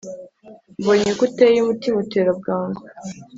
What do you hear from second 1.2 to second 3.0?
uteye umutima utera bwangu